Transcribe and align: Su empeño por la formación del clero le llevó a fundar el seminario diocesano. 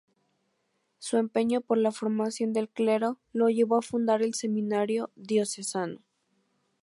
Su 0.97 1.17
empeño 1.17 1.61
por 1.61 1.77
la 1.77 1.91
formación 1.91 2.53
del 2.53 2.67
clero 2.69 3.19
le 3.33 3.53
llevó 3.53 3.77
a 3.77 3.83
fundar 3.83 4.23
el 4.23 4.33
seminario 4.33 5.11
diocesano. 5.15 6.01